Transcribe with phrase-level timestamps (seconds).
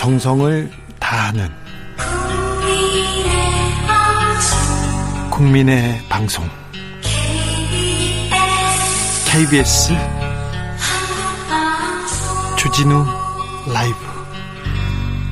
[0.00, 1.46] 정성을 다하는
[5.30, 6.48] 국민의 방송.
[9.26, 9.92] KBS
[12.56, 13.04] 주진우
[13.74, 13.96] 라이브.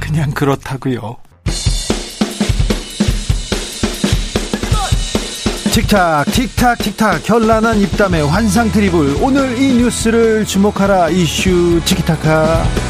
[0.00, 1.16] 그냥 그렇다고요.
[5.73, 9.16] 틱탁 틱탁 틱탁 현란한 입담의 환상 트리블.
[9.23, 12.88] 오늘 이 뉴스를 주목하라 이슈 티키타카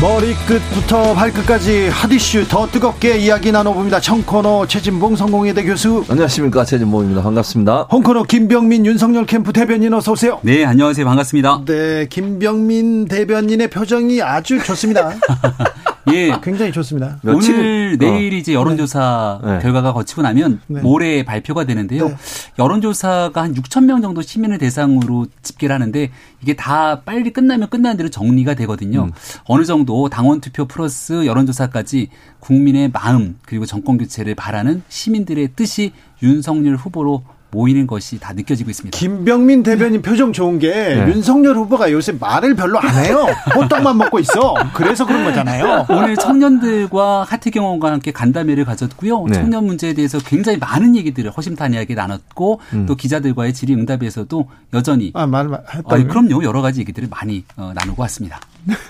[0.00, 3.98] 머리끝부터 발끝까지 핫이슈 더 뜨겁게 이야기 나눠봅니다.
[4.00, 6.04] 청코너 최진봉 성공회대 교수.
[6.08, 7.20] 안녕하십니까 최진봉입니다.
[7.22, 7.88] 반갑습니다.
[7.90, 10.38] 홍코너 김병민 윤석열 캠프 대변인 어서 오세요.
[10.42, 11.62] 네 안녕하세요 반갑습니다.
[11.66, 15.14] 네 김병민 대변인의 표정이 아주 좋습니다.
[16.12, 17.20] 예, 굉장히 좋습니다.
[17.24, 17.96] 오늘 어.
[17.98, 19.58] 내일 이제 여론조사 네.
[19.60, 20.80] 결과가 거치고 나면 네.
[20.80, 22.08] 모레 발표가 되는데요.
[22.08, 22.16] 네.
[22.58, 26.10] 여론조사가 한 6천 명 정도 시민을 대상으로 집계를 하는데
[26.42, 29.04] 이게 다 빨리 끝나면 끝나는 대로 정리가 되거든요.
[29.04, 29.12] 음.
[29.44, 32.08] 어느 정도 당원 투표 플러스 여론조사까지
[32.40, 38.96] 국민의 마음 그리고 정권 교체를 바라는 시민들의 뜻이 윤석열 후보로 모이는 것이 다 느껴지고 있습니다.
[38.96, 41.12] 김병민 대변인 표정 좋은 게 네.
[41.12, 43.26] 윤석열 후보가 요새 말을 별로 안 해요.
[43.54, 44.54] 호떡만 먹고 있어.
[44.74, 45.86] 그래서 그런 거잖아요.
[45.88, 49.24] 오늘 청년들과 하태경 의원과 함께 간담회를 가졌고요.
[49.28, 49.34] 네.
[49.34, 52.86] 청년 문제에 대해서 굉장히 많은 얘기들을 허심탄회하게 나눴고 음.
[52.86, 55.82] 또 기자들과의 질의응답에서도 여전히 아, 말 했다.
[55.86, 56.44] 아, 그럼요.
[56.44, 58.40] 여러 가지 얘기들을 많이 어, 나누고 왔습니다.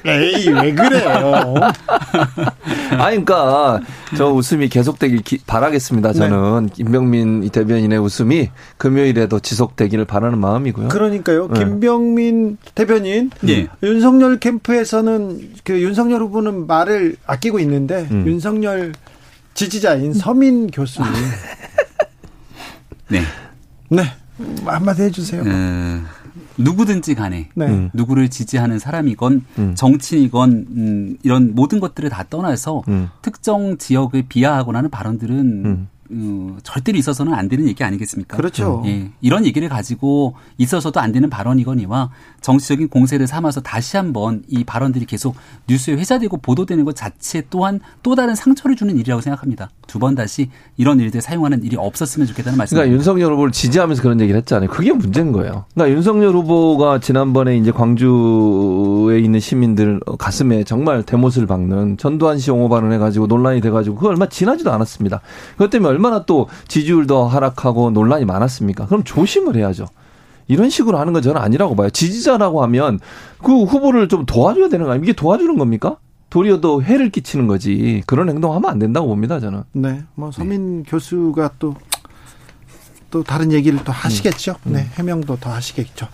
[0.05, 1.55] 에이 왜 그래요?
[2.99, 3.81] 아니 그러니까
[4.17, 6.13] 저 웃음이 계속되길 기, 바라겠습니다.
[6.15, 6.73] 저는 네.
[6.75, 10.89] 김병민 대변인의 웃음이 금요일에도 지속되기를 바라는 마음이고요.
[10.89, 11.49] 그러니까요.
[11.49, 11.61] 네.
[11.61, 13.69] 김병민 대변인 네.
[13.83, 18.27] 윤석열 캠프에서는 그 윤석열 후보는 말을 아끼고 있는데 음.
[18.27, 18.93] 윤석열
[19.55, 21.11] 지지자인 서민 교수님
[23.09, 23.23] 네.
[23.89, 24.03] 네.
[24.65, 25.43] 한마디 해주세요.
[25.43, 26.07] 음.
[26.59, 27.67] 누구든지 간에 네.
[27.67, 27.91] 음.
[27.95, 29.75] 누구를 지지하는 사람이건 음.
[29.75, 33.09] 정치이건 음, 이런 모든 것들을 다 떠나서 음.
[33.23, 35.89] 특정 지역을 비하하거나 하는 발언들은 음.
[36.11, 38.37] 어, 절대로 있어서는 안 되는 얘기 아니겠습니까?
[38.37, 38.83] 그렇죠.
[38.87, 42.11] 예, 이런 얘기를 가지고 있어서도 안 되는 발언이거니와
[42.41, 45.37] 정치적인 공세를 삼아서 다시 한번 이 발언들이 계속
[45.69, 49.71] 뉴스에 회자되고 보도되는 것 자체 또한 또 다른 상처를 주는 일이라고 생각합니다.
[49.87, 52.85] 두 번 다시 이런 일들 사용하는 일이 없었으면 좋겠다는 말씀입니다.
[52.85, 54.71] 그러니까 윤석열 후보를 지지하면서 그런 얘기를 했잖아요.
[54.71, 55.65] 그게 문제인 거예요.
[55.75, 62.69] 그러니까 윤석열 후보가 지난번에 이제 광주에 있는 시민들 가슴에 정말 대못을 박는 전두환 씨 옹호
[62.69, 65.21] 발언 해 가지고 논란이 돼 가지고 그 얼마 지나지도 않았습니다.
[65.53, 68.87] 그것 때문에 얼마나 또 지지율도 하락하고 논란이 많았습니까?
[68.87, 69.87] 그럼 조심을 해야죠.
[70.47, 71.91] 이런 식으로 하는 건 저는 아니라고 봐요.
[71.91, 73.01] 지지자라고 하면
[73.43, 75.11] 그 후보를 좀 도와줘야 되는 거 아닙니까?
[75.11, 75.97] 이게 도와주는 겁니까?
[76.31, 78.03] 도리어 도 해를 끼치는 거지.
[78.07, 79.65] 그런 행동하면 안 된다고 봅니다, 저는.
[79.73, 80.05] 네.
[80.15, 80.91] 뭐 서민 네.
[80.91, 81.75] 교수가 또,
[83.11, 84.57] 또 다른 얘기를 또 하시겠죠.
[84.67, 84.73] 음.
[84.75, 84.87] 네.
[84.95, 86.07] 해명도 더 하시겠죠.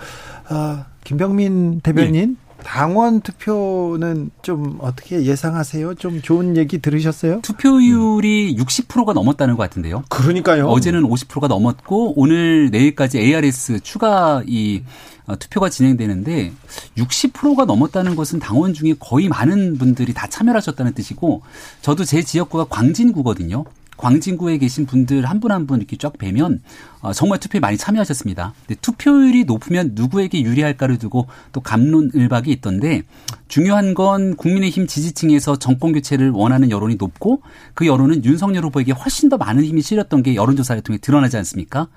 [0.48, 2.36] 아, 김병민 대변인.
[2.64, 2.70] 네.
[2.70, 5.94] 당원 투표는 좀 어떻게 예상하세요?
[5.94, 7.40] 좀 좋은 얘기 들으셨어요?
[7.42, 10.02] 투표율이 60%가 넘었다는 것 같은데요.
[10.08, 10.66] 그러니까요.
[10.66, 14.82] 어제는 50%가 넘었고 오늘 내일까지 ARS 추가 이
[15.26, 16.52] 어, 투표가 진행되는데
[16.98, 21.42] 60%가 넘었다는 것은 당원 중에 거의 많은 분들이 다 참여하셨다는 뜻이고
[21.80, 23.64] 저도 제 지역구가 광진구거든요.
[23.96, 26.62] 광진구에 계신 분들 한 분 한 분 이렇게 쫙 뵈면
[27.00, 28.54] 어, 정말 투표에 많이 참여하셨습니다.
[28.66, 33.02] 근데 투표율이 높으면 누구에게 유리할까를 두고 또 감론을박이 있던데
[33.48, 37.42] 중요한 건 국민의힘 지지층에서 정권 교체를 원하는 여론이 높고
[37.74, 41.88] 그 여론은 윤석열 후보에게 훨씬 더 많은 힘이 실렸던 게 여론조사를 통해 드러나지 않습니까?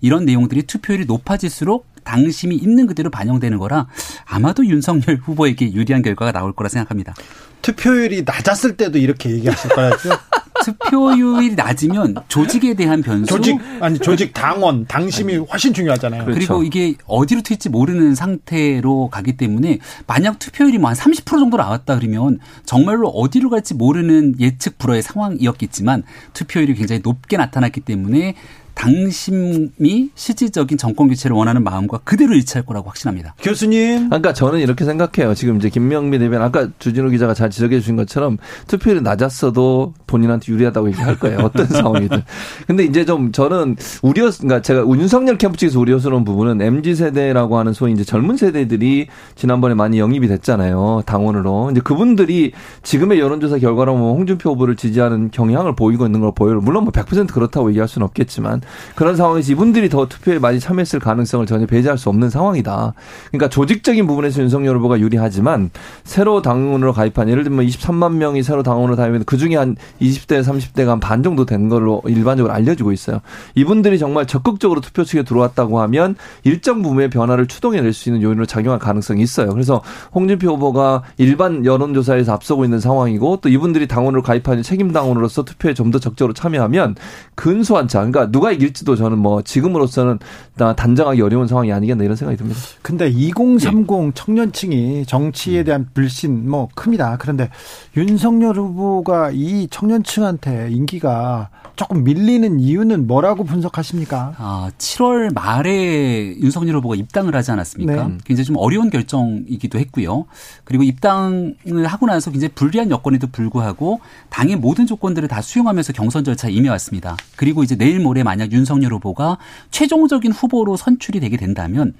[0.00, 3.88] 이런 내용들이 투표율이 높아질수록 당심이 있는 그대로 반영되는 거라
[4.26, 7.14] 아마도 윤석열 후보에게 유리한 결과가 나올 거라 생각합니다.
[7.62, 10.10] 투표율이 낮았을 때도 이렇게 얘기하실 거였죠?
[10.66, 13.26] 투표율이 낮으면 조직에 대한 변수.
[13.26, 16.24] 조직 아니 조직 당원 당심이 아니, 훨씬 중요하잖아요.
[16.24, 16.38] 그렇죠.
[16.38, 21.98] 그리고 이게 어디로 튈지 모르는 상태로 가기 때문에 만약 투표율이 뭐 한 30% 정도 나왔다
[21.98, 28.34] 그러면 정말로 어디로 갈지 모르는 예측 불허의 상황이었겠지만 투표율이 굉장히 높게 나타났기 때문에
[28.76, 33.34] 당심이 실질적인 정권 교체를 원하는 마음과 그대로 일치할 거라고 확신합니다.
[33.40, 34.10] 교수님.
[34.10, 35.34] 그러니까 저는 이렇게 생각해요.
[35.34, 38.36] 지금 이제 김명민 대변 아까 주진우 기자가 잘 지적해 주신 것처럼
[38.68, 41.38] 투표율이 낮았어도 본인한테 유리하다고 얘기할 거예요.
[41.38, 42.22] 어떤 상황이든.
[42.66, 47.72] 근데 이제 좀 저는 우려, 그러니까 제가 윤석열 캠프 측에서 우려스러운 부분은 MZ 세대라고 하는
[47.72, 49.06] 소위 이제 젊은 세대들이
[49.36, 51.02] 지난번에 많이 영입이 됐잖아요.
[51.06, 51.70] 당원으로.
[51.72, 52.52] 이제 그분들이
[52.82, 56.60] 지금의 여론조사 결과로 뭐 홍준표 후보를 지지하는 경향을 보이고 있는 걸 보여요.
[56.60, 58.60] 물론 뭐 100% 그렇다고 얘기할 수는 없겠지만
[58.94, 62.92] 그런 상황에서 이분들이 더 투표에 많이 참여했을 가능성을 전혀 배제할 수 없는 상황이다.
[63.30, 65.70] 그러니까 조직적인 부분에서 윤석열 후보가 유리하지만
[66.04, 71.00] 새로 당원으로 가입한 예를 들면 23만 명이 새로 당원으로 가입했는데 그중에 한 20대 30대가 한
[71.00, 73.20] 반 정도 된 걸로 일반적으로 알려지고 있어요.
[73.54, 78.78] 이분들이 정말 적극적으로 투표 측에 들어왔다고 하면 일정 부분의 변화를 추동해낼 수 있는 요인으로 작용할
[78.80, 79.50] 가능성이 있어요.
[79.52, 79.82] 그래서
[80.14, 85.86] 홍준표 후보가 일반 여론조사에서 앞서고 있는 상황이고 또 이분들이 당원으로 가입하는 책임 당원으로서 투표에 좀
[85.86, 86.96] 더 적극적으로 참여하면
[87.36, 87.98] 근소한 차.
[88.00, 90.18] 그러니까 누가 이길지도 저는 뭐 지금으로서는
[90.56, 92.58] 단정하기 어려운 상황이 아니겠나 이런 생각이 듭니다.
[92.82, 94.10] 근데 2030 예.
[94.14, 97.16] 청년층이 정치에 대한 불신 뭐 큽니다.
[97.18, 97.50] 그런데
[97.96, 104.34] 윤석열 후보가 이 청년층한테 인기가 조금 밀리는 이유는 뭐라고 분석하십니까?
[104.38, 108.08] 아, 7월 말에 윤석열 후보가 입당을 하지 않았습니까?
[108.08, 108.18] 네.
[108.24, 110.24] 굉장히 좀 어려운 결정이기도 했고요.
[110.64, 114.00] 그리고 입당을 하고 나서 굉장히 불리한 여건에도 불구하고
[114.30, 117.18] 당의 모든 조건들을 다 수용하면서 경선 절차에 임해왔습니다.
[117.36, 119.38] 그리고 이제 내일 모레 만약 윤석열 후보가
[119.70, 121.94] 최종적인 후보로 선출이 되게 된다면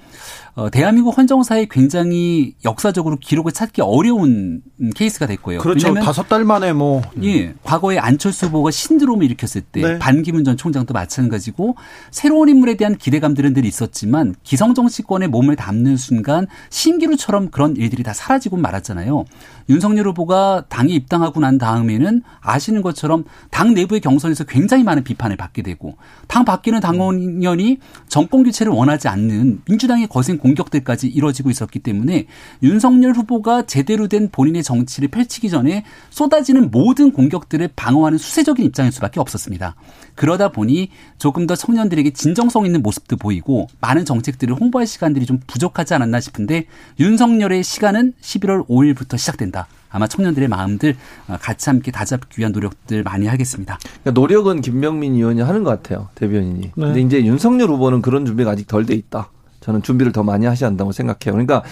[0.56, 4.62] 어, 대한민국 헌정사에 굉장히 역사적으로 기록을 찾기 어려운
[4.94, 5.58] 케이스가 됐고요.
[5.58, 5.93] 그렇죠.
[5.93, 7.03] 다섯 달 만에 뭐.
[7.23, 7.53] 예.
[7.62, 9.99] 과거에 안철수 후보가 신드롬을 일으켰을 때 네.
[9.99, 11.76] 반기문 전 총장도 마찬가지고
[12.11, 18.02] 새로운 인물에 대한 기대감들은 늘 있었지만 기성 정 치권에 몸을 담는 순간 신기루처럼 그런 일들이
[18.02, 19.26] 다 사라지고 말았잖아요.
[19.69, 25.61] 윤석열 후보가 당에 입당하고 난 다음에는 아시는 것처럼 당 내부의 경선에서 굉장히 많은 비판을 받게
[25.61, 25.97] 되고
[26.29, 27.79] 당 바뀌는 당원연이
[28.09, 32.27] 정권 교체를 원하지 않는 민주당의 거센 공격들까지 이뤄지고 있었기 때문에
[32.63, 39.19] 윤석열 후보가 제대로 된 본인의 정치를 펼치기 전에 쏟아지는 모든 공격들을 방어하는 수세적인 입장일 수밖에
[39.19, 39.75] 없었습니다.
[40.15, 45.95] 그러다 보니 조금 더 청년들에게 진정성 있는 모습도 보이고 많은 정책들을 홍보할 시간들이 좀 부족하지
[45.95, 46.67] 않았나 싶은데
[47.01, 49.67] 윤석열의 시간은 11월 5일부터 시작된다.
[49.89, 50.97] 아마 청년들의 마음들
[51.41, 53.79] 같이 함께 다잡기 위한 노력들 많이 하겠습니다.
[54.03, 56.09] 그러니까 노력은 김명민 의원이 하는 것 같아요.
[56.15, 56.61] 대변인이.
[56.61, 56.71] 네.
[56.75, 59.31] 근데 이제 윤석열 후보는 그런 준비가 아직 덜 돼 있다.
[59.67, 61.33] 저는 준비를 더 많이 하셔야 한다고 생각해요.
[61.33, 61.63] 그러니까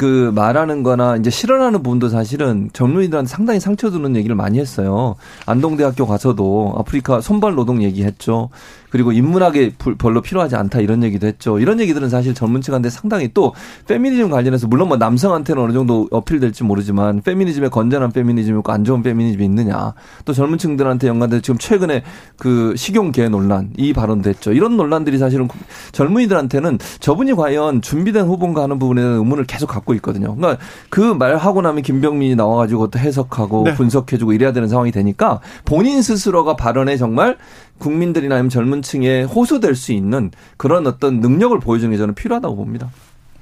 [0.00, 5.16] 그 말하는 거나 이제 실현하는 부분도 사실은 젊은이들한테 상당히 상처 주는 얘기를 많이 했어요.
[5.44, 8.48] 안동대학교 가서도 아프리카 손발 노동 얘기했죠.
[8.88, 11.58] 그리고 인문학에 별로 필요하지 않다 이런 얘기도 했죠.
[11.58, 13.54] 이런 얘기들은 사실 젊은 층한테 상당히 또
[13.86, 19.02] 페미니즘 관련해서 물론 뭐 남성한테는 어느 정도 어필될지 모르지만 페미니즘에 건전한 페미니즘이 있고 안 좋은
[19.02, 19.94] 페미니즘이 있느냐.
[20.24, 22.02] 또 젊은 층들한테 연관돼서 지금 최근에
[22.36, 24.52] 그 식용계 논란 이 발언도 했죠.
[24.52, 25.46] 이런 논란들이 사실은
[25.92, 30.34] 젊은이들한테는 저분이 과연 준비된 후보인가 하는 부분에 대한 의문을 계속 갖고 있거든요.
[30.36, 33.74] 그러니까 그 말 하고 나면 김병민이 나와가지고 또 해석하고 네.
[33.74, 37.36] 분석해주고 이래야 되는 상황이 되니까 본인 스스로가 발언에 정말
[37.78, 42.90] 국민들이나 아니면 젊은 층에 호소될 수 있는 그런 어떤 능력을 보여주는 게 저는 필요하다고 봅니다.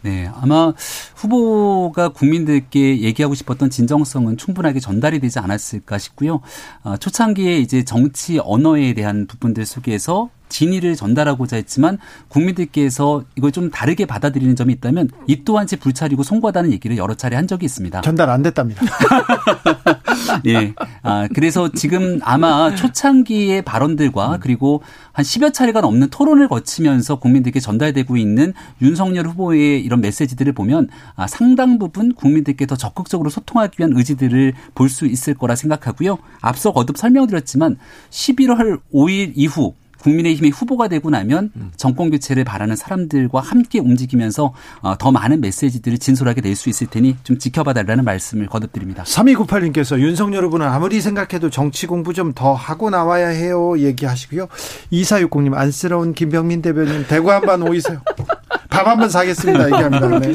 [0.01, 0.73] 네, 아마
[1.17, 6.41] 후보가 국민들께 얘기하고 싶었던 진정성은 충분하게 전달이 되지 않았을까 싶고요.
[6.85, 11.99] 아, 초창기에 이제 정치 언어에 대한 부분들 속에서 진의를 전달하고자 했지만
[12.29, 17.37] 국민들께서 이걸 좀 다르게 받아들이는 점이 있다면 이 또한 제 불찰이고 송구하다는 얘기를 여러 차례
[17.37, 18.01] 한 적이 있습니다.
[18.01, 18.83] 전달 안 됐답니다.
[20.47, 20.75] 예.
[21.03, 28.17] 아, 그래서 지금 아마 초창기의 발언들과 그리고 한 10여 차례가 넘는 토론을 거치면서 국민들께 전달되고
[28.17, 28.53] 있는
[28.83, 34.89] 윤석열 후보의 이런 메시지들을 보면 아, 상당 부분 국민들께 더 적극적으로 소통하기 위한 의지들을 볼
[34.89, 36.17] 수 있을 거라 생각하고요.
[36.41, 37.77] 앞서 거듭 설명드렸지만
[38.11, 41.71] 11월 5일 이후 국민의힘이 후보가 되고 나면 음.
[41.77, 44.53] 정권 교체를 바라는 사람들과 함께 움직이면서
[44.83, 49.05] 어, 더 많은 메시지들을 진솔하게 낼 수 있을 테니 좀 지켜봐 달라는 말씀을 거듭드립니다.
[49.05, 54.49] 3298님께서 윤석열 후보는 아무리 생각해도 정치 공부 좀 더 하고 나와야 해요 얘기하시고요.
[54.93, 58.01] 2460님 안쓰러운 김병민 대변인 대구 한번 오이세요.
[58.71, 59.65] 밥 한번 사겠습니다.
[59.67, 60.19] 얘기합니다.
[60.21, 60.35] 네.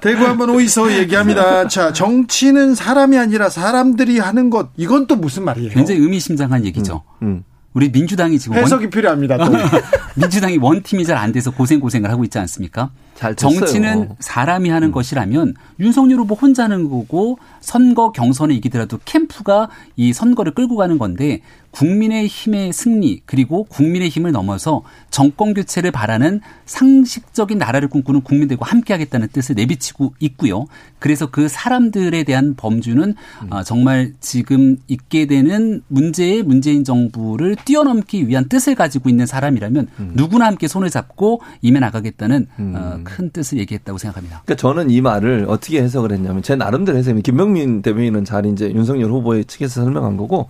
[0.00, 1.68] 대구 한번 오이소 얘기합니다.
[1.68, 4.70] 자, 정치는 사람이 아니라 사람들이 하는 것.
[4.76, 5.70] 이건 또 무슨 말이에요?
[5.72, 7.02] 굉장히 의미심장한 얘기죠.
[7.22, 7.44] 음, 음.
[7.78, 9.38] 우리 민주당이 지금 해석이 원, 필요합니다.
[10.18, 12.90] 민주당이 원팀이 잘 안 돼서 고생 고생을 하고 있지 않습니까?
[13.36, 14.92] 정치는 사람이 하는 음.
[14.92, 21.40] 것이라면 윤석열 후보 혼자 하는 거고 선거 경선에 이기더라도 캠프가 이 선거를 끌고 가는 건데
[21.70, 28.94] 국민의 힘의 승리 그리고 국민의 힘을 넘어서 정권 교체를 바라는 상식적인 나라를 꿈꾸는 국민들과 함께
[28.94, 30.66] 하겠다는 뜻을 내비치고 있고요.
[30.98, 33.52] 그래서 그 사람들에 대한 범주는 음.
[33.52, 40.12] 어, 정말 지금 있게 되는 문제의 문재인 정부를 뛰어넘기 위한 뜻을 가지고 있는 사람이라면 음.
[40.14, 42.72] 누구나 함께 손을 잡고 임해 나가겠다는 음.
[42.74, 44.42] 어, 큰 뜻을 얘기했다고 생각합니다.
[44.44, 49.10] 그러니까 저는 이 말을 어떻게 해석을 했냐면 제 나름대로 해석이 김명민 대변인은 잘 이제 윤석열
[49.10, 50.48] 후보의 측에서 설명한 거고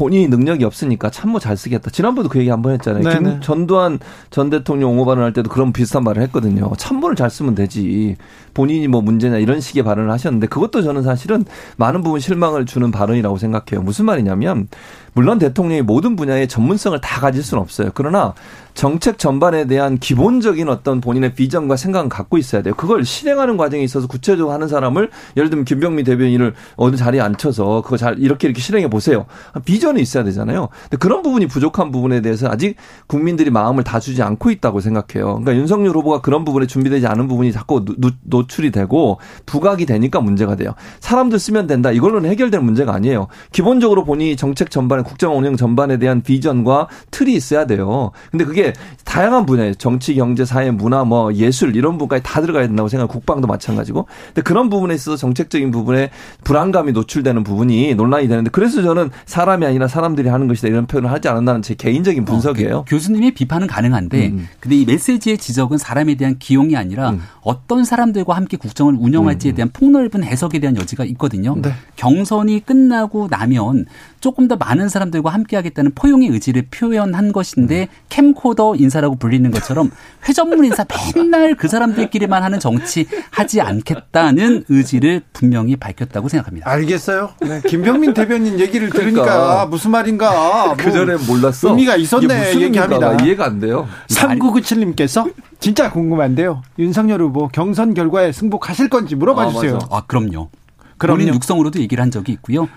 [0.00, 1.90] 본인이 능력이 없으니까 참모 잘 쓰겠다.
[1.90, 3.02] 지난번에도 그 얘기 한 번 했잖아요.
[3.02, 3.40] 김, 네, 네.
[3.42, 3.98] 전두환
[4.30, 6.72] 전 대통령 옹호 발언할 때도 그런 비슷한 말을 했거든요.
[6.78, 8.16] 참모를 잘 쓰면 되지.
[8.54, 11.44] 본인이 뭐 문제냐 이런 식의 발언을 하셨는데 그것도 저는 사실은
[11.76, 13.82] 많은 부분 실망을 주는 발언이라고 생각해요.
[13.82, 14.68] 무슨 말이냐면
[15.12, 17.90] 물론 대통령이 모든 분야의 전문성을 다 가질 수는 없어요.
[17.94, 18.32] 그러나
[18.74, 22.74] 정책 전반에 대한 기본적인 어떤 본인의 비전과 생각은 갖고 있어야 돼요.
[22.74, 27.96] 그걸 실행하는 과정에 있어서 구체적으로 하는 사람을 예를 들면 김병미 대변인을 어느 자리에 앉혀서 그거
[27.96, 29.26] 잘 이렇게 이렇게 실행해 보세요.
[29.64, 30.68] 비전 이 있어야 되잖아요.
[30.82, 35.26] 근데 그런 부분이 부족한 부분에 대해서 아직 국민들이 마음을 다 주지 않고 있다고 생각해요.
[35.34, 37.84] 그러니까 윤석열 후보가 그런 부분에 준비되지 않은 부분이 자꾸
[38.22, 40.74] 노출이 되고 부각이 되니까 문제가 돼요.
[41.00, 41.90] 사람들 쓰면 된다.
[41.90, 43.28] 이걸로는 해결될 문제가 아니에요.
[43.52, 48.12] 기본적으로 보니 정책 전반에 국정 운영 전반에 대한 비전과 틀이 있어야 돼요.
[48.30, 48.72] 근데 그게
[49.04, 53.08] 다양한 분야에 정치, 경제, 사회, 문화, 뭐 예술 이런 부분까지 다 들어가야 된다고 생각.
[53.08, 54.06] 국방도 마찬가지고.
[54.26, 56.10] 근데 그런 부분에 있어서 정책적인 부분에
[56.44, 61.28] 불안감이 노출되는 부분이 논란이 되는데 그래서 저는 사람이 아니라 사람들이 하는 것이다 이런 표현을 하지
[61.28, 62.76] 않는다는 제 개인적인 분석이에요.
[62.78, 64.48] 어, 그 교수님의 비판은 가능한데, 음.
[64.60, 67.22] 근데 이 메시지의 지적은 사람에 대한 기용이 아니라 음.
[67.42, 69.54] 어떤 사람들과 함께 국정을 운영할지에 음.
[69.54, 71.56] 대한 폭넓은 해석에 대한 여지가 있거든요.
[71.60, 71.72] 네.
[71.96, 73.86] 경선이 끝나고 나면
[74.20, 79.90] 조금 더 많은 사람들과 함께 하겠다는 포용의 의지를 표현한 것인데 캠코더 인사라고 불리는 것처럼
[80.28, 80.84] 회전문 인사
[81.14, 86.68] 맨날 그 사람들끼리만 하는 정치 하지 않겠다는 의지를 분명히 밝혔다고 생각합니다.
[86.70, 87.30] 알겠어요.
[87.40, 87.62] 네.
[87.66, 89.66] 김병민 대변인 얘기를 들으니까 그러니까.
[89.70, 90.74] 무슨 말인가.
[90.78, 91.68] 그 전에 몰랐어.
[91.70, 93.14] 의미가 있었네 얘기합니다.
[93.22, 93.88] 이해가 안 돼요.
[94.08, 96.62] 3997님께서 진짜 궁금한데요.
[96.78, 99.78] 윤석열 후보 경선 결과에 승복하실 건지 물어봐 아, 주세요.
[99.90, 100.50] 아, 그럼요.
[100.98, 101.18] 그럼요.
[101.18, 102.68] 본인 육성으로도 얘기를 한 적이 있고요.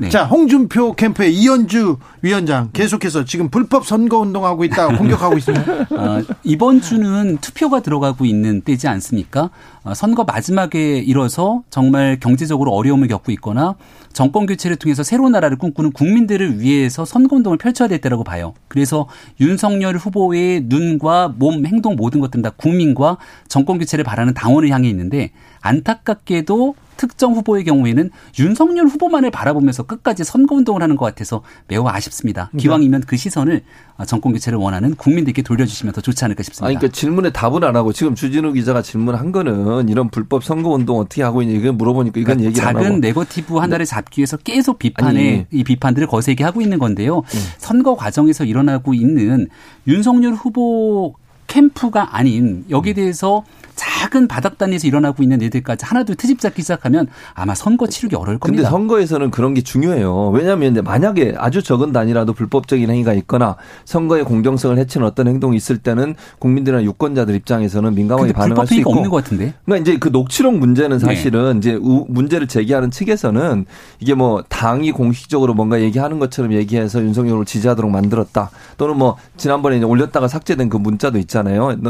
[0.00, 0.08] 네.
[0.08, 5.72] 자, 홍준표 캠프의 이현주 위원장 계속해서 지금 불법 선거 운동하고 있다 공격하고 있습니다.
[5.90, 9.50] 아, 이번 주는 투표가 들어가고 있는 때지 않습니까?
[9.84, 13.74] 아, 선거 마지막에 이뤄서 정말 경제적으로 어려움을 겪고 있거나
[14.14, 18.54] 정권 교체를 통해서 새로운 나라를 꿈꾸는 국민들을 위해서 선거 운동을 펼쳐야 될 때라고 봐요.
[18.68, 19.06] 그래서
[19.38, 25.30] 윤석열 후보의 눈과 몸, 행동 모든 것들은 다 국민과 정권 교체를 바라는 당원을 향해 있는데
[25.60, 32.50] 안타깝게도 특정 후보의 경우에는 윤석열 후보만을 바라보면서 끝까지 선거 운동을 하는 것 같아서 매우 아쉽습니다.
[32.52, 32.58] 네.
[32.58, 33.62] 기왕이면 그 시선을
[34.06, 36.66] 정권 교체를 원하는 국민들께 돌려주시면 더 좋지 않을까 싶습니다.
[36.66, 40.98] 아니, 그러니까 질문에 답을 안 하고 지금 주진우 기자가 질문한 거는 이런 불법 선거 운동
[40.98, 43.90] 어떻게 하고 있냐 이건 물어보니까 이건 그러니까 얘기 안 하고 작은 네거티브 하나를 네.
[43.90, 45.46] 잡기 위해서 계속 비판에.
[45.50, 47.22] 이 비판들을 거세게 하고 있는 건데요.
[47.30, 47.38] 네.
[47.56, 49.48] 선거 과정에서 일어나고 있는
[49.86, 51.14] 윤석열 후보
[51.50, 53.42] 캠프가 아닌 여기에 대해서
[53.74, 58.62] 작은 바닥 단위에서 일어나고 있는 애들까지 하나둘 트집 잡기 시작하면 아마 선거 치르기 어려울 겁니다.
[58.62, 60.28] 근데 선거에서는 그런 게 중요해요.
[60.28, 66.14] 왜냐하면 만약에 아주 적은 단위라도 불법적인 행위가 있거나 선거의 공정성을 해치는 어떤 행동이 있을 때는
[66.38, 68.90] 국민들이나 유권자들 입장에서는 민감하게 반응할 수 있고.
[68.90, 69.54] 없는 것 같은데.
[69.64, 71.04] 그러니까 이제 그 녹취록 문제는 네.
[71.04, 71.70] 사실은 네.
[71.70, 73.64] 이제 문제를 제기하는 측에서는
[73.98, 78.50] 이게 뭐 당이 공식적으로 뭔가 얘기하는 것처럼 얘기해서 윤석열을 지지하도록 만들었다.
[78.76, 81.39] 또는 뭐 지난번에 올렸다가 삭제된 그 문자도 있잖아요.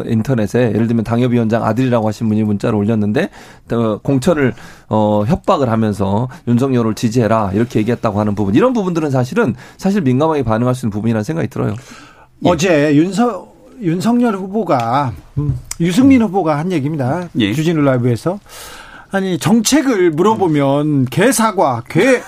[0.07, 3.31] 인터넷에 예를 들면 당협위원장 아들 아들이라고 하신 분이 문자를 올렸는데
[4.03, 4.55] 공천을
[4.89, 10.75] 어 협박을 하면서 윤석열을 지지해라 이렇게 얘기했다고 하는 부분 이런 부분들은 사실은 사실 민감하게 반응할
[10.75, 11.75] 수 있는 부분이라는 생각이 들어요.
[12.45, 12.49] 예.
[12.49, 17.29] 어제 윤석 윤석열 후보가 음, 유승민 후보가 한 얘기입니다.
[17.39, 17.53] 예.
[17.53, 18.39] 주진우 라이브에서
[19.11, 22.21] 아니 정책을 물어보면 개사과 개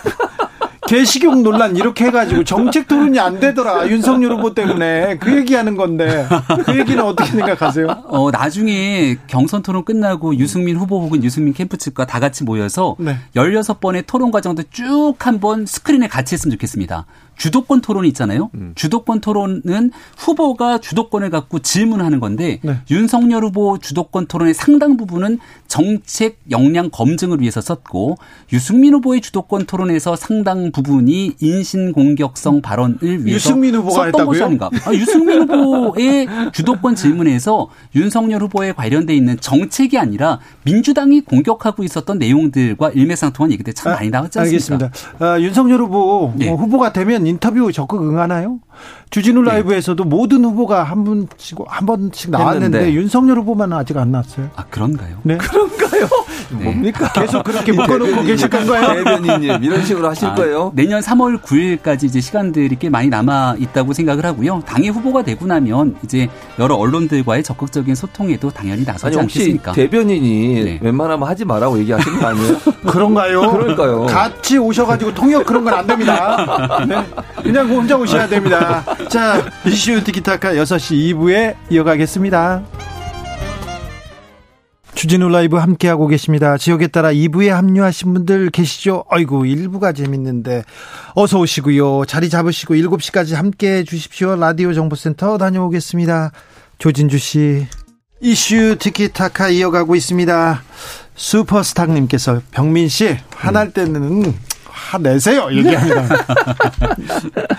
[0.93, 3.89] 개식용 논란 이렇게 해가지고 정책 토론이 안 되더라.
[3.89, 6.27] 윤석열 후보 때문에 그 얘기하는 건데
[6.67, 8.05] 그 얘기는 어떻게 생각하세요?
[8.09, 13.17] 어 나중에 경선 토론 끝나고 유승민 후보 혹은 유승민 캠프 측과 다 같이 모여서 네.
[13.35, 17.07] 16번의 토론 과정도 쭉 한번 스크린에 같이 했으면 좋겠습니다.
[17.37, 18.51] 주도권 토론이 있잖아요.
[18.55, 18.73] 음.
[18.75, 22.77] 주도권 토론은 후보가 주도권을 갖고 질문하는 건데 네.
[22.91, 28.17] 윤석열 후보 주도권 토론의 상당 부분은 정책 역량 검증을 위해서 썼고
[28.53, 34.71] 유승민 후보의 주도권 토론에서 상당 부분이 인신 공격성 발언을 위해서 유승민 후보가 썼던 것이 아닌가.
[34.85, 42.91] 아, 유승민 후보의 주도권 질문에서 윤석열 후보에 관련돼 있는 정책이 아니라 민주당이 공격하고 있었던 내용들과
[42.91, 44.75] 일맥상통한 얘기들 참 많이 나왔지 않습니까?
[44.75, 44.91] 알겠습니다.
[45.19, 46.49] 아, 윤석열 후보 네.
[46.49, 48.59] 후보가 되면 인터뷰 적극 응하나요?
[49.11, 49.53] 주진우 네.
[49.53, 52.95] 라이브에서도 모든 후보가 한 분씩 한 번씩 나왔는데 했는데.
[52.95, 54.51] 윤석열 후보만 아직 안 나왔어요.
[54.57, 55.19] 아 그런가요?
[55.23, 55.37] 네.
[55.43, 56.09] 그런가요?
[56.59, 56.65] 네.
[56.65, 57.13] 뭡니까?
[57.13, 59.05] 계속 그렇게 묶어놓고 계실 건가요?
[59.05, 60.73] 대변인님 이런 식으로 하실 아, 거예요?
[60.75, 64.63] 내년 3월 9일까지 이제 시간들이 꽤 많이 남아 있다고 생각을 하고요.
[64.67, 66.29] 당의 후보가 되고 나면 이제
[66.59, 69.73] 여러 언론들과의 적극적인 소통에도 당연히 나서지 아니, 않겠습니까?
[69.73, 70.79] 대변인이 네.
[70.83, 72.57] 웬만하면 하지 말라고 얘기하시는 거 아니에요?
[72.89, 73.51] 그런가요?
[73.51, 74.07] 그러니까요.
[74.07, 76.85] 같이 오셔가지고 통역 그런 건 안 됩니다.
[76.87, 76.97] 네.
[77.43, 78.85] 그냥 혼자 오셔야 됩니다.
[79.09, 82.63] 자, 이슈 티키타카 6시 2부에 이어가겠습니다.
[85.03, 86.57] 주진우 라이브 함께하고 계십니다.
[86.57, 89.05] 지역에 따라 2부에 합류하신 분들 계시죠?
[89.11, 90.63] 아이고, 1부가 재밌는데.
[91.17, 92.05] 어서 오시고요.
[92.05, 94.37] 자리 잡으시고 7시까지 함께 해 주십시오.
[94.37, 96.31] 라디오 정보센터 다녀오겠습니다.
[96.79, 97.67] 조진주 씨.
[98.21, 100.63] 이슈 티키타카 이어가고 있습니다.
[101.17, 104.33] 슈퍼스타님께서 병민 씨, 화날 때는
[104.73, 106.03] 화내세요 얘기합니다.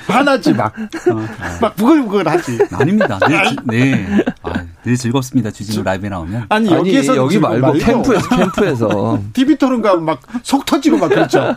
[0.07, 0.73] 화나지 막.
[0.77, 1.25] 어.
[1.61, 2.59] 막 부글부글하지.
[2.73, 3.19] 아닙니다.
[3.27, 4.23] 늘, 네.
[4.41, 4.53] 아,
[4.83, 5.51] 늘 즐겁습니다.
[5.51, 6.45] 주진우 라이브에 나오면.
[6.49, 11.55] 아니, 여기에서 여기 말고, 말고 캠프에서 캠프에서 TV 토론 가면 막 속 터지고 막 그렇죠.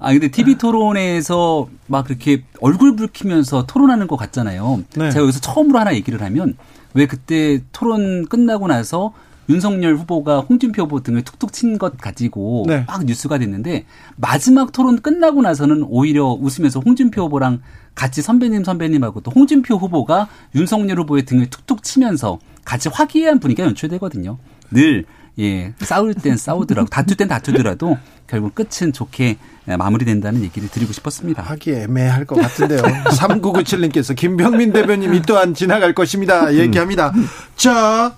[0.00, 4.82] 아 근데 TV 토론에서 막 그렇게 얼굴 붉히면서 토론하는 것 같잖아요.
[4.96, 5.10] 네.
[5.10, 6.54] 제가 여기서 처음으로 하나 얘기를 하면
[6.94, 9.12] 왜 그때 토론 끝나고 나서
[9.48, 12.84] 윤석열 후보가 홍준표 후보 등을 툭툭 친 것 가지고 네.
[12.86, 13.84] 막 뉴스가 됐는데
[14.16, 17.60] 마지막 토론 끝나고 나서는 오히려 웃으면서 홍준표 후보랑
[17.94, 24.38] 같이 선배님 선배님하고 또 홍준표 후보가 윤석열 후보의 등을 툭툭 치면서 같이 화기애애한 분위기가 연출되거든요.
[24.70, 25.04] 늘
[25.38, 29.36] 예, 싸울 땐 싸우더라도 다툴 땐 다투더라도 결국 끝은 좋게
[29.66, 31.42] 마무리된다는 얘기를 드리고 싶었습니다.
[31.42, 32.80] 하기 애매할 것 같은데요.
[33.12, 36.54] 3997님께서 김병민 대변인이 또한 지나갈 것입니다.
[36.54, 37.12] 얘기합니다.
[37.54, 38.16] 자,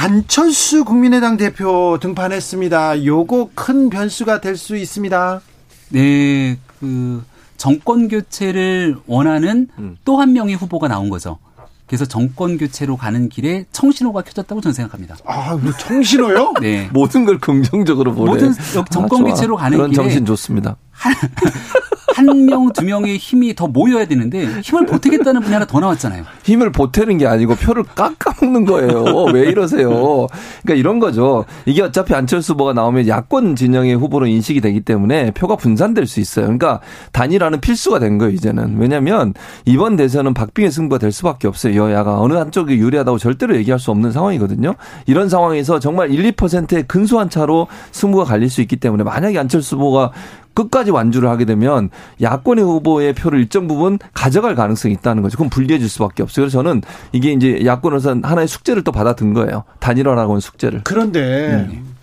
[0.00, 3.04] 안철수 국민의당 대표 등판했습니다.
[3.04, 5.40] 요거 큰 변수가 될 수 있습니다.
[5.88, 7.24] 네, 그
[7.56, 9.96] 정권 교체를 원하는 음.
[10.04, 11.38] 또한 명의 후보가 나온 거죠.
[11.88, 15.16] 그래서 정권 교체로 가는 길에 청신호가 켜졌다고 저는 생각합니다.
[15.24, 16.54] 아, 뭐 청신호요?
[16.62, 16.88] 네.
[16.92, 18.30] 모든 걸 긍정적으로 보네.
[18.30, 18.52] 모든
[18.92, 20.76] 정권 아, 교체로 가는 그런 길에 정신 좋습니다.
[22.18, 26.24] 한 명, 두 명의 힘이 더 모여야 되는데 힘을 보태겠다는 분이 하나 더 나왔잖아요.
[26.42, 29.04] 힘을 보태는 게 아니고 표를 깎아먹는 거예요.
[29.32, 30.26] 왜 이러세요?
[30.62, 31.44] 그러니까 이런 거죠.
[31.64, 36.46] 이게 어차피 안철수 후보가 나오면 야권 진영의 후보로 인식이 되기 때문에 표가 분산될 수 있어요.
[36.46, 36.80] 그러니까
[37.12, 38.78] 단일화는 필수가 된 거예요, 이제는.
[38.78, 39.34] 왜냐하면
[39.64, 41.76] 이번 대선은 박빙의 승부가 될 수밖에 없어요.
[41.80, 44.74] 여야가 어느 한쪽이 유리하다고 절대로 얘기할 수 없는 상황이거든요.
[45.06, 50.12] 이런 상황에서 정말 1, 2%의 근소한 차로 승부가 갈릴 수 있기 때문에 만약에 안철수 후보가
[50.58, 55.36] 끝까지 완주를 하게 되면 야권의 후보의 표를 일정 부분 가져갈 가능성이 있다는 거죠.
[55.36, 56.44] 그럼 불리해질 수밖에 없어요.
[56.44, 59.62] 그래서 저는 이게 이제 야권에서 하나의 숙제를 또 받아든 거예요.
[59.78, 60.80] 단일화라고 하는 숙제를.
[60.82, 61.97] 그런데 음.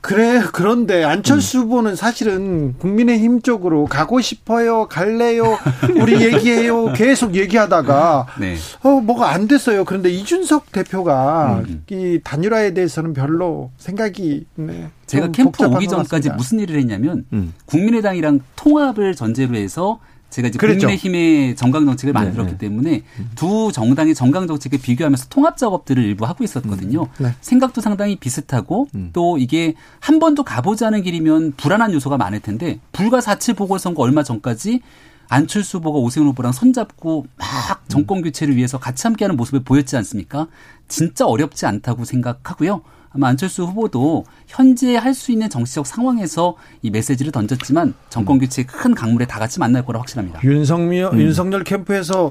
[0.00, 1.62] 그래 그런데 안철수 음.
[1.64, 5.58] 후보는 사실은 국민의힘 쪽으로 가고 싶어요 갈래요
[6.00, 8.56] 우리 얘기해요 계속 얘기하다가 네.
[8.82, 11.84] 어 뭐가 안 됐어요 그런데 이준석 대표가 음.
[11.90, 17.52] 이 단일화에 대해서는 별로 생각이 네, 제가 캠프 오기 전까지 무슨 일을 했냐면 음.
[17.66, 20.86] 국민의당이랑 통합을 전제로 해서 제가 이제 그랬죠.
[20.86, 22.58] 국민의힘의 정강 정책을 네, 만들었기 네.
[22.58, 23.02] 때문에
[23.34, 27.02] 두 정당의 정강 정책을 비교하면서 통합 작업들을 일부 하고 있었거든요.
[27.02, 27.24] 음.
[27.24, 27.34] 네.
[27.40, 29.10] 생각도 상당히 비슷하고 음.
[29.12, 34.22] 또 이게 한 번도 가보지 않은 길이면 불안한 요소가 많을 텐데 불과 4.7 보궐선거 얼마
[34.22, 34.80] 전까지
[35.28, 40.48] 안철수 후보가 오세훈 후보랑 손잡고 막 정권 교체를 위해서 같이 함께하는 모습을 보였지 않습니까?
[40.88, 42.82] 진짜 어렵지 않다고 생각하고요.
[43.12, 48.94] 아마 안철수 후보도 현재 할 수 있는 정치적 상황에서 이 메시지를 던졌지만 정권 교체 큰
[48.94, 50.40] 강물에 다 같이 만날 거라 확실합니다.
[50.44, 51.20] 윤석열 음.
[51.20, 52.30] 윤석열 캠프에서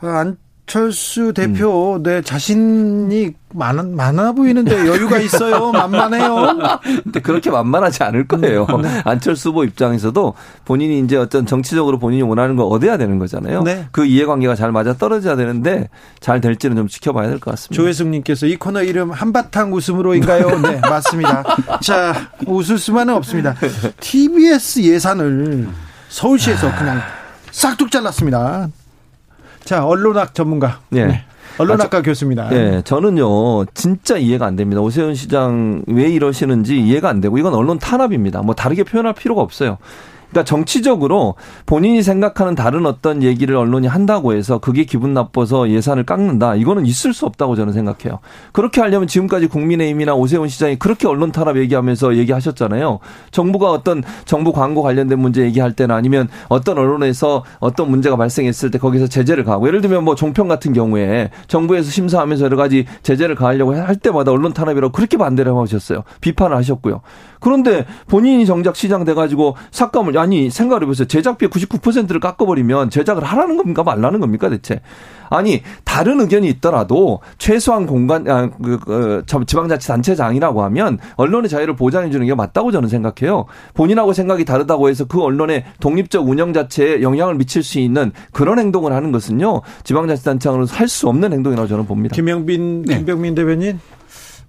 [0.00, 0.36] 안
[0.72, 2.02] 안철수 대표, 음.
[2.02, 5.72] 네, 자신이 많아, 많아 보이는데 여유가 있어요.
[5.72, 6.58] 만만해요.
[7.04, 8.66] 근데 그렇게 만만하지 않을 거예요.
[8.82, 9.00] 네.
[9.06, 10.34] 안철수 후보 입장에서도
[10.66, 13.62] 본인이 이제 어떤 정치적으로 본인이 원하는 걸 얻어야 되는 거잖아요.
[13.62, 13.86] 네.
[13.92, 15.88] 그 이해관계가 잘 맞아 떨어져야 되는데
[16.20, 17.74] 잘 될지는 좀 지켜봐야 될 것 같습니다.
[17.82, 20.60] 조혜숙님께서 이 코너 이름 한바탕 웃음으로인가요?
[20.60, 21.44] 네, 맞습니다.
[21.82, 23.54] 자, 웃을 수만은 없습니다.
[24.00, 25.66] TBS 예산을
[26.10, 27.00] 서울시에서 그냥
[27.52, 28.68] 싹둑 잘랐습니다.
[29.68, 30.80] 자, 언론학 전문가.
[30.88, 31.04] 네.
[31.04, 31.24] 네.
[31.58, 32.48] 언론학과 아, 교수입니다.
[32.48, 34.80] 네, 저는요 진짜 이해가 안 됩니다.
[34.80, 38.40] 오세훈 시장 왜 이러시는지 이해가 안 되고 이건 언론 탄압입니다.
[38.40, 39.76] 뭐 다르게 표현할 필요가 없어요.
[40.30, 41.34] 그러니까 정치적으로
[41.66, 46.54] 본인이 생각하는 다른 어떤 얘기를 언론이 한다고 해서 그게 기분 나빠서 예산을 깎는다.
[46.54, 48.20] 이거는 있을 수 없다고 저는 생각해요.
[48.52, 52.98] 그렇게 하려면 지금까지 국민의힘이나 오세훈 시장이 그렇게 언론 탄압 얘기하면서 얘기하셨잖아요.
[53.30, 58.78] 정부가 어떤 정부 광고 관련된 문제 얘기할 때나 아니면 어떤 언론에서 어떤 문제가 발생했을 때
[58.78, 63.74] 거기서 제재를 가고 예를 들면 뭐 종편 같은 경우에 정부에서 심사하면서 여러 가지 제재를 가하려고
[63.74, 66.04] 할 때마다 언론 탄압이라고 그렇게 반대를 하셨어요.
[66.20, 67.00] 비판을 하셨고요.
[67.40, 71.06] 그런데 본인이 정작 시장 돼가지고 삭감을 아니 생각을 해보세요.
[71.06, 74.80] 제작비 99%를 깎아버리면 제작을 하라는 겁니까 말라는 겁니까 대체?
[75.30, 82.26] 아니 다른 의견이 있더라도 최소한 공간 아, 그, 그 지방자치단체장이라고 하면 언론의 자유를 보장해 주는
[82.26, 83.44] 게 맞다고 저는 생각해요.
[83.74, 88.92] 본인하고 생각이 다르다고 해서 그 언론의 독립적 운영 자체에 영향을 미칠 수 있는 그런 행동을
[88.92, 92.14] 하는 것은요 지방자치단체장으로서 할 수 없는 행동이라고 저는 봅니다.
[92.14, 92.96] 김영빈 네.
[92.96, 93.78] 김병민 대변인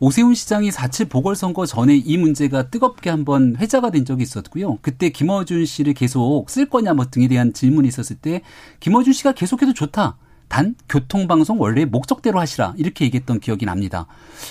[0.01, 4.77] 오세훈 시장이 4.7 보궐선거 전에 이 문제가 뜨겁게 한번 회자가 된 적이 있었고요.
[4.81, 8.41] 그때 김어준 씨를 계속 쓸 거냐 뭐 등에 대한 질문이 있었을 때
[8.79, 10.17] 김어준 씨가 계속해도 좋다.
[10.49, 14.07] 단 교통방송 원래 목적대로 하시라 이렇게 얘기했던 기억이 납니다.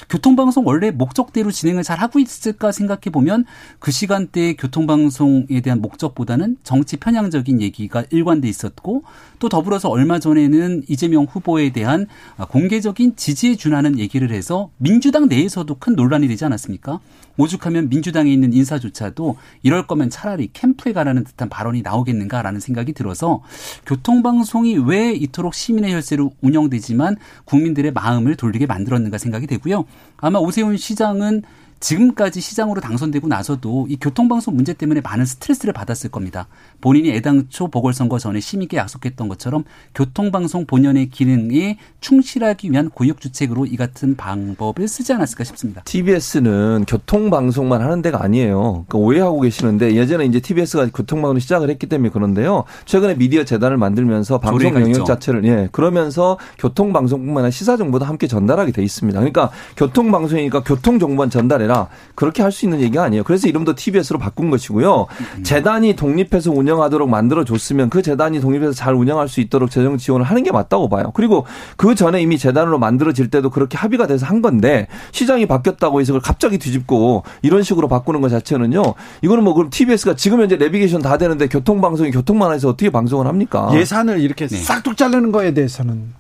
[0.09, 3.45] 교통방송 원래 목적대로 진행을 잘 하고 있을까 생각해 보면
[3.81, 9.03] 그 시간대에 교통방송에 대한 목적보다는 정치 편향적인 얘기가 일관돼 있었고
[9.41, 12.07] 또 더불어서 얼마 전에는 이재명 후보에 대한
[12.49, 17.01] 공개적인 지지에 준하는 얘기를 해서 민주당 내에서도 큰 논란이 되지 않았습니까?
[17.39, 23.43] 오죽하면 민주당에 있는 인사조차도 이럴 거면 차라리 캠프에 가라는 듯한 발언이 나오겠는가라는 생각이 들어서
[23.87, 29.87] 교통방송이 왜 이토록 시민의 혈세로 운영되지만 국민들의 마음을 돌리게 만들었는가 생각이 되고요.
[30.19, 31.43] 아마 오세훈 시장은
[31.81, 36.49] 지금까지 시장으로 당선되고 나서도 이 교통방송 문제 때문에 많은 스트레스를 받았을 겁니다.
[36.81, 39.65] 본인이 애당초 보궐선거 전에 시민께 약속했던 것처럼
[39.95, 45.83] 교통방송 본연의 기능에 충실하기 위한 고육주책으로 이 같은 방법을 쓰지 않았을까 싶습니다.
[45.85, 48.85] TBS는 교통방송만 하는 데가 아니에요.
[48.89, 52.65] 그러니까 오해하고 계시는데 예전에 이제 TBS가 교통방송을 시작을 했기 때문에 그런데요.
[52.87, 55.05] 최근에 미디어 재단을 만들면서 방송 영역 있죠.
[55.05, 59.19] 자체를 예 그러면서 교통방송뿐만 아니라 시사 정보도 함께 전달하게 돼 있습니다.
[59.19, 63.23] 그러니까 교통방송이니까 교통정보만 전달해 아니라 그렇게 할 수 있는 얘기가 아니에요.
[63.25, 65.07] 그래서 이름도 TBS로 바꾼 것이고요.
[65.43, 70.43] 재단이 독립해서 운영하도록 만들어 줬으면 그 재단이 독립해서 잘 운영할 수 있도록 재정 지원을 하는
[70.43, 71.13] 게 맞다고 봐요.
[71.15, 71.45] 그리고
[71.77, 76.23] 그 전에 이미 재단으로 만들어질 때도 그렇게 합의가 돼서 한 건데 시장이 바뀌었다고 해서 그걸
[76.23, 78.95] 갑자기 뒤집고 이런 식으로 바꾸는 것 자체는요.
[79.23, 83.71] 이거는 뭐 그럼 TBS가 지금 현재 내비게이션 다 되는데 교통방송이 교통만 해서 어떻게 방송을 합니까?
[83.75, 84.57] 예산을 이렇게 네.
[84.57, 86.15] 싹둑 자르는 거에 대해서는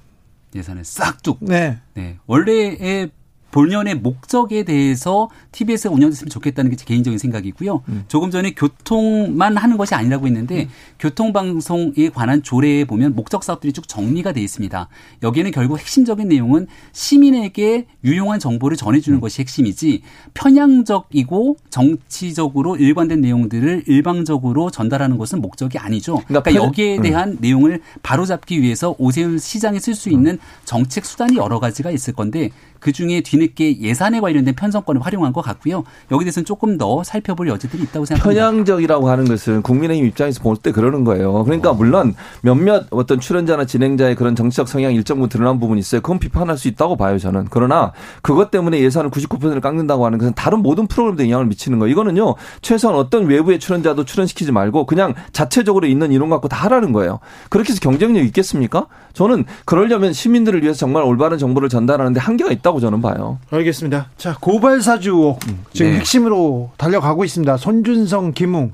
[0.54, 1.38] 예산을 싹둑.
[1.40, 1.78] 네.
[1.94, 2.18] 네.
[2.26, 3.10] 원래의
[3.50, 7.82] 본연의 목적에 대해서 TBS가 운영됐으면 좋겠다는 게 제 개인적인 생각이고요.
[7.88, 8.04] 음.
[8.08, 10.68] 조금 전에 교통만 하는 것이 아니라고 했는데 음.
[11.00, 14.88] 교통방송에 관한 조례에 보면 목적 사업들이 쭉 정리가 돼 있습니다.
[15.24, 19.20] 여기에는 결국 핵심적인 내용은 시민에게 유용한 정보를 전해주는 음.
[19.20, 20.02] 것이 핵심이지
[20.34, 26.22] 편향적이고 정치적으로 일관된 내용들을 일방적으로 전달하는 것은 목적이 아니죠.
[26.28, 27.02] 그러니까, 그러니까 여기에 음.
[27.02, 27.38] 대한 음.
[27.40, 32.50] 내용을 바로잡기 위해서 오세훈 시장이 쓸 수 있는 정책 수단이 여러 가지가 있을 건데
[32.80, 35.84] 그 중에 뒤늦게 예산에 관련된 편성권을 활용한 것 같고요.
[36.10, 38.40] 여기 대해서는 조금 더 살펴볼 여지들이 있다고 생각합니다.
[38.42, 41.44] 편향적이라고 하는 것은 국민의힘 입장에서 볼 때 그러는 거예요.
[41.44, 46.00] 그러니까 물론 몇몇 어떤 출연자나 진행자의 그런 정치적 성향 일정 부분 드러난 부분이 있어요.
[46.00, 47.46] 그건 비판할 수 있다고 봐요, 저는.
[47.50, 51.92] 그러나 그것 때문에 예산을 99%를 깎는다고 하는 것은 다른 모든 프로그램도 영향을 미치는 거예요.
[51.92, 52.34] 이거는요.
[52.60, 57.20] 최소한 어떤 외부의 출연자도 출연시키지 말고 그냥 자체적으로 있는 인원 갖고 다 하라는 거예요.
[57.50, 58.86] 그렇게 해서 경쟁력 있겠습니까?
[59.12, 62.67] 저는 그러려면 시민들을 위해서 정말 올바른 정보를 전달하는데 한계가 있다.
[62.68, 63.38] 있다고 저는 봐요.
[63.50, 64.08] 알겠습니다.
[64.16, 65.40] 자, 고발 사주 의혹
[65.72, 65.98] 지금 네.
[65.98, 67.56] 핵심으로 달려가고 있습니다.
[67.56, 68.72] 손준성, 김웅.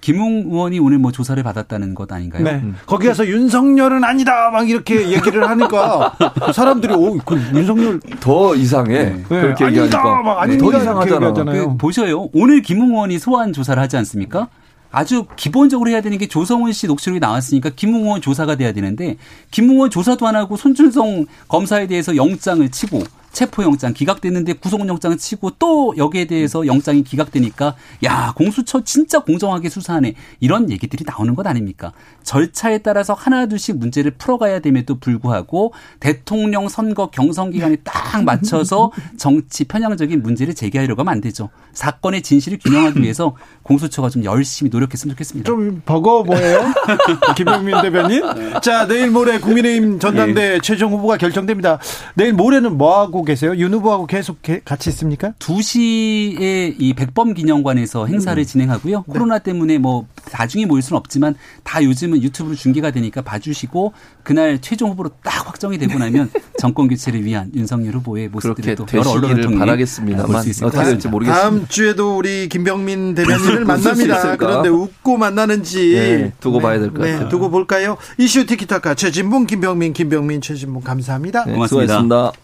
[0.00, 2.44] 김웅 의원이 오늘 뭐 조사를 받았다는 것 아닌가요?
[2.44, 2.50] 네.
[2.56, 2.76] 음.
[2.84, 6.14] 거기 가서 윤석열은 아니다 막 이렇게 얘기를 하니까
[6.52, 9.04] 사람들이 오, 그 윤석열 더 이상해.
[9.04, 9.22] 네.
[9.26, 9.70] 그렇게 네.
[9.70, 11.32] 얘기하니까 막 아니다, 더 이상하잖아.
[11.32, 12.28] 그 보셔요.
[12.34, 14.48] 오늘 김웅 의원이 소환 조사를 하지 않습니까?
[14.94, 19.16] 아주 기본적으로 해야 되는 게 조성훈 씨 녹취록이 나왔으니까 김웅원 조사가 돼야 되는데
[19.50, 23.02] 김웅원 조사도 안 하고 손준성 검사에 대해서 영장을 치고
[23.34, 30.70] 체포영장 기각됐는데 구속영장을 치고 또 여기에 대해서 영장이 기각되니까 야 공수처 진짜 공정하게 수사하네 이런
[30.70, 31.92] 얘기들이 나오는 것 아닙니까?
[32.22, 40.22] 절차에 따라서 하나둘씩 문제를 풀어가야 됨에도 불구하고 대통령 선거 경선 기간에 딱 맞춰서 정치 편향적인
[40.22, 41.50] 문제를 제기하려고 하면 안 되죠.
[41.72, 45.46] 사건의 진실을 규명하기 위해서 공수처가 좀 열심히 노력했으면 좋겠습니다.
[45.46, 46.72] 좀 버거워 보여요?
[47.36, 48.22] 김영민 대변인.
[48.62, 50.58] 자 내일 모레 국민의힘 전당대 네.
[50.62, 51.80] 최종 후보가 결정됩니다.
[52.14, 53.54] 내일 모레는 뭐 하고 계세요?
[53.56, 55.32] 윤 후보하고 계속 같이 있습니까?
[55.38, 58.44] 2시에 이 백범 기념관에서 행사를 음.
[58.44, 59.04] 진행하고요.
[59.06, 59.12] 네.
[59.12, 64.90] 코로나 때문에 뭐 나중에 모일 수는 없지만 다 요즘은 유튜브로 중계가 되니까 봐주시고 그날 최종
[64.90, 69.58] 후보로 딱 확정이 되고 나면 정권 교체를 위한 윤석열 후보의 모습들을 또 여러 언론을 통해
[69.58, 71.42] 바라겠습니다만 어떻게 될지 모르겠습니다.
[71.42, 74.36] 다음 주에도 우리 김병민 대변인을 만납니다.
[74.36, 77.28] 그런데 웃고 만나는지 네, 두고 네, 봐야 될것 네, 같아요.
[77.28, 77.96] 두고 볼까요?
[78.18, 81.44] 이슈 티키타카 최진봉 김병민 김병민 최진봉 감사합니다.
[81.44, 81.94] 네, 고맙습니다.
[81.94, 82.43] 수고하셨습니다.